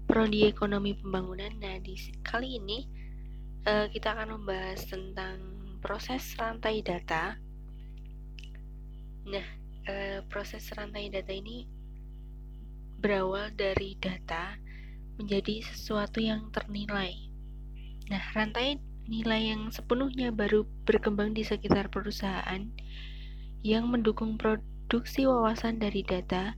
[0.04, 1.48] Prodi Ekonomi Pembangunan.
[1.56, 2.84] Nah, di kali ini
[3.64, 5.40] uh, kita akan membahas tentang
[5.80, 7.40] proses rantai data.
[9.32, 9.46] Nah,
[9.88, 11.64] uh, proses rantai data ini
[13.00, 14.60] berawal dari data
[15.16, 17.35] menjadi sesuatu yang ternilai
[18.06, 18.78] Nah, rantai
[19.10, 22.62] nilai yang sepenuhnya baru berkembang di sekitar perusahaan
[23.66, 26.54] yang mendukung produksi wawasan dari data,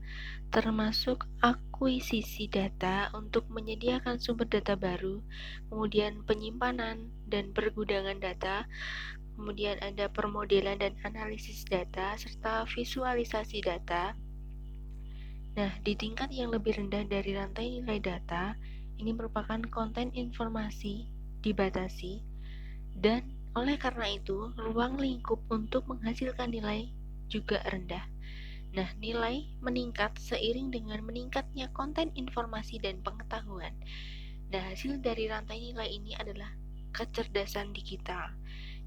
[0.53, 5.25] termasuk akuisisi data untuk menyediakan sumber data baru,
[5.73, 8.69] kemudian penyimpanan dan pergudangan data,
[9.37, 14.13] kemudian ada permodelan dan analisis data, serta visualisasi data.
[15.57, 18.53] Nah, di tingkat yang lebih rendah dari rantai nilai data,
[19.01, 22.23] ini merupakan konten informasi dibatasi,
[22.99, 26.95] dan oleh karena itu, ruang lingkup untuk menghasilkan nilai
[27.27, 28.07] juga rendah.
[28.77, 33.73] Nah, nilai meningkat seiring dengan meningkatnya konten informasi dan pengetahuan.
[34.53, 36.53] Nah, hasil dari rantai nilai ini adalah
[36.93, 38.33] kecerdasan digital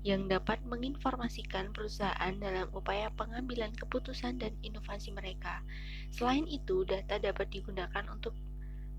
[0.01, 5.61] yang dapat menginformasikan perusahaan dalam upaya pengambilan keputusan dan inovasi mereka.
[6.09, 8.33] Selain itu, data dapat digunakan untuk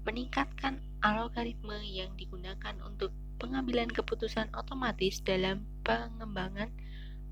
[0.02, 6.70] meningkatkan algoritma yang digunakan untuk pengambilan keputusan otomatis dalam pengembangan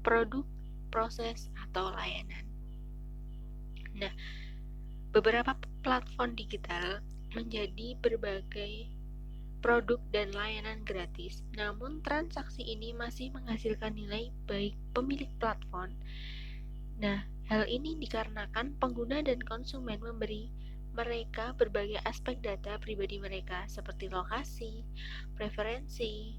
[0.03, 0.43] produk,
[0.91, 2.43] proses, atau layanan.
[3.95, 4.11] Nah,
[5.15, 7.03] beberapa platform digital
[7.35, 8.91] menjadi berbagai
[9.61, 15.95] produk dan layanan gratis, namun transaksi ini masih menghasilkan nilai baik pemilik platform.
[16.98, 20.48] Nah, hal ini dikarenakan pengguna dan konsumen memberi
[20.91, 24.83] mereka berbagai aspek data pribadi mereka seperti lokasi,
[25.38, 26.34] preferensi,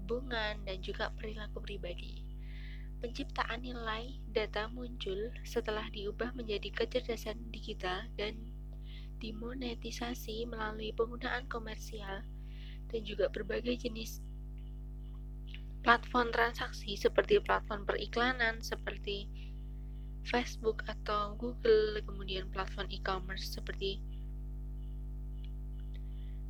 [0.00, 2.20] hubungan, dan juga perilaku pribadi.
[3.00, 8.36] Penciptaan nilai data muncul setelah diubah menjadi kecerdasan digital dan
[9.20, 12.24] dimonetisasi melalui penggunaan komersial
[12.92, 14.20] dan juga berbagai jenis
[15.84, 19.28] platform transaksi seperti platform periklanan seperti
[20.24, 24.00] Facebook atau Google, kemudian platform e-commerce seperti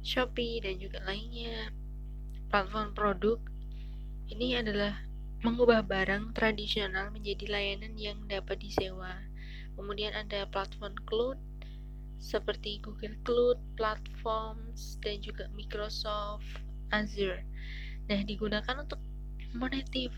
[0.05, 1.73] Shopee dan juga lainnya.
[2.53, 3.39] Platform produk
[4.31, 4.95] ini adalah
[5.43, 9.21] mengubah barang tradisional menjadi layanan yang dapat disewa.
[9.75, 11.41] Kemudian ada platform cloud
[12.25, 16.47] seperti Google Cloud, Platforms, dan juga Microsoft
[16.89, 17.45] Azure.
[18.09, 18.97] Nah, digunakan untuk
[19.53, 20.09] monetif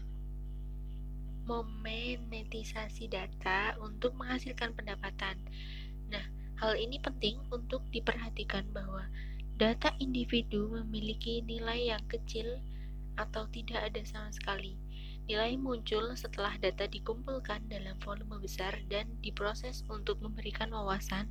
[1.47, 5.39] memonetisasi data untuk menghasilkan pendapatan.
[6.11, 6.23] Nah,
[6.59, 9.07] hal ini penting untuk diperhatikan bahwa
[9.57, 12.59] data individu memiliki nilai yang kecil
[13.17, 14.77] atau tidak ada sama sekali.
[15.27, 21.27] Nilai muncul setelah data dikumpulkan dalam volume besar dan diproses untuk memberikan wawasan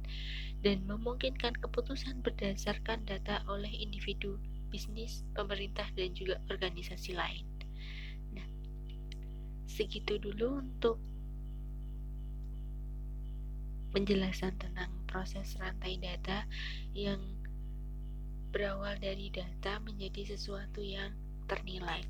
[0.64, 4.36] dan memungkinkan keputusan berdasarkan data oleh individu,
[4.68, 7.55] bisnis, pemerintah, dan juga organisasi lain
[9.66, 10.98] segitu dulu untuk
[13.96, 16.44] penjelasan tentang proses rantai data
[16.92, 17.22] yang
[18.52, 21.12] berawal dari data menjadi sesuatu yang
[21.48, 22.04] ternilai.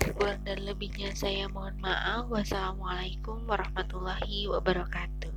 [0.00, 2.28] Kurang dan lebihnya saya mohon maaf.
[2.28, 5.32] Wassalamualaikum warahmatullahi wabarakatuh.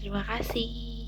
[0.00, 1.03] Terima kasih.